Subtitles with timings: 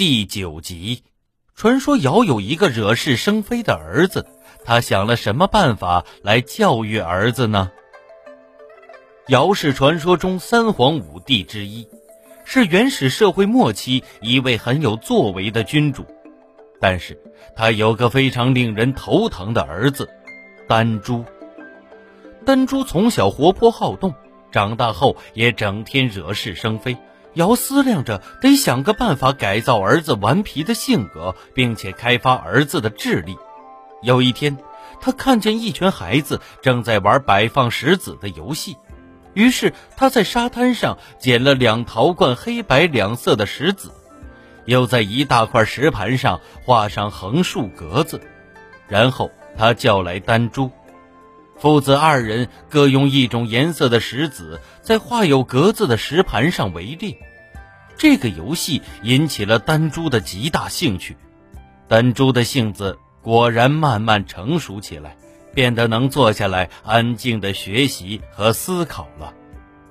[0.00, 1.02] 第九集。
[1.54, 4.26] 传说尧有一个惹是生非的儿子，
[4.64, 7.70] 他想了什么办法来教育儿子呢？
[9.28, 11.86] 尧是传说中三皇五帝之一，
[12.46, 16.06] 是原始社会末期一位很有作为的君主，
[16.80, 17.20] 但是
[17.54, 20.08] 他有个非常令人头疼的儿子，
[20.66, 21.22] 丹朱。
[22.46, 24.14] 丹朱从小活泼好动。
[24.50, 26.96] 长大后也整天惹是生非，
[27.34, 33.36] 尧思量着得想个办法改造儿子顽皮的性格，并且开发儿子的智力。
[34.02, 34.58] 有一天，
[35.00, 38.76] 他看见一群孩子正在玩摆放石子的游戏，
[39.34, 43.92] 于是他在沙滩上捡了两陶罐黑白两色的石子，
[44.64, 48.20] 又在一大块石盘上画上横竖格子，
[48.88, 50.70] 然后他叫来丹珠。
[51.60, 57.18] 父子二人各用一种颜色的石子，在画有格子的石盘上围猎。
[57.98, 61.18] 这个游戏引起了丹珠的极大兴趣。
[61.86, 65.18] 丹珠的性子果然慢慢成熟起来，
[65.54, 69.34] 变得能坐下来安静的学习和思考了。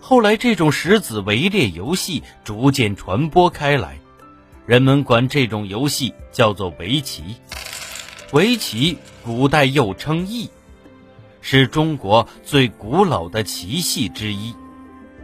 [0.00, 3.98] 后来，这种石子围猎游戏逐渐传播开来，
[4.64, 7.36] 人们管这种游戏叫做围棋。
[8.32, 10.48] 围棋古代又称弈。
[11.52, 14.54] 是中国最古老的棋系之一。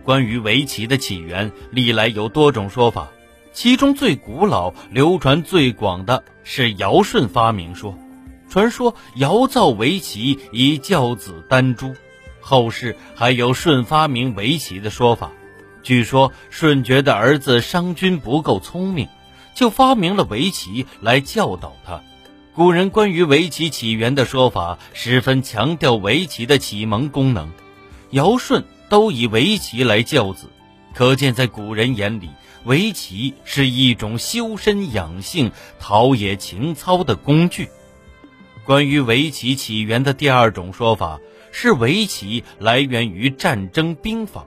[0.02, 3.06] 关于围棋的起源，历来有多种说法，
[3.52, 7.96] 其中最古老、流传最广的是尧舜发明说。
[8.48, 11.94] 传说尧造围棋以教子丹朱，
[12.40, 15.30] 后世还有舜发明围棋的说法。
[15.84, 19.06] 据说舜觉得儿子商均不够聪明，
[19.54, 22.02] 就发明了围棋来教导他。
[22.56, 27.50] 古人关于围棋起源的说法十分强调围棋的启蒙功能，
[28.12, 30.48] 尧舜都以围棋来教子，
[30.94, 32.30] 可见在古人眼里，
[32.64, 37.68] 围棋是一种修身养性、陶冶情操的工具。
[38.64, 41.20] 关于围棋起源的第二种说法
[41.52, 44.46] 是，围棋来源于战争兵法。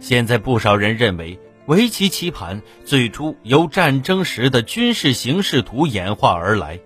[0.00, 6.80] 现在不少人认为，围棋棋盘最初由战争时的军事形势图演化而来。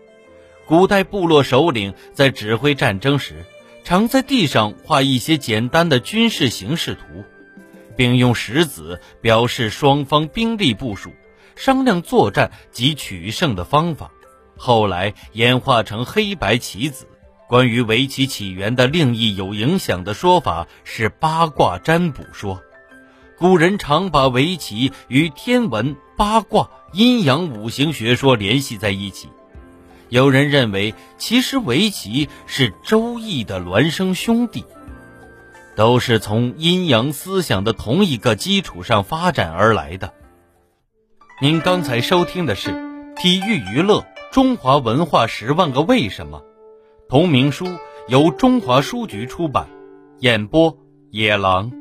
[0.68, 3.46] 古代部落首领在指挥战争时，
[3.84, 7.24] 常在地上画一些简单的军事形势图，
[7.96, 11.10] 并用石子表示双方兵力部署、
[11.56, 14.10] 商量作战及取胜的方法。
[14.58, 17.08] 后来演化成黑白棋子。
[17.48, 22.60] 关于围棋起源的另一有影响的说法是八卦占卜说。
[23.38, 29.30] 古人常把围棋与天文、八卦、阴阳五行学说联系在一起。
[30.10, 34.64] 有人认为，其实围棋是《周易》的孪生兄弟，
[35.76, 40.12] 都是从阴阳思想的同一个基础上发展而来的。
[41.40, 42.70] 您刚才收听的是
[43.16, 46.40] 《体育娱乐中华文化十万个为什么》，
[47.08, 47.68] 同名书
[48.08, 49.68] 由中华书局出版，
[50.20, 50.76] 演播
[51.10, 51.77] 野狼。